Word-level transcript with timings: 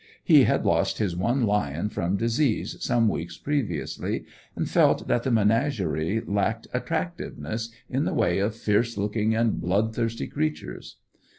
He 0.23 0.45
had 0.45 0.65
lost 0.65 0.97
his 0.97 1.15
one 1.15 1.45
lion 1.45 1.89
from 1.89 2.17
disease 2.17 2.75
some 2.83 3.07
weeks 3.07 3.37
previously, 3.37 4.25
and 4.55 4.67
felt 4.67 5.07
that 5.07 5.21
the 5.21 5.29
menagerie 5.29 6.21
lacked 6.25 6.65
attractiveness 6.73 7.69
in 7.87 8.05
the 8.05 8.13
way 8.15 8.39
of 8.39 8.55
fierce 8.55 8.97
looking 8.97 9.35
and 9.35 9.61
bloodthirsty 9.61 10.25
creatures. 10.25 10.95